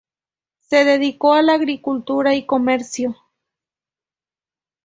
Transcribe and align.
Se 0.61 0.83
dedicó 0.83 1.35
a 1.35 1.43
la 1.43 1.53
agricultura 1.53 2.33
y 2.33 2.47
comercio. 2.47 3.15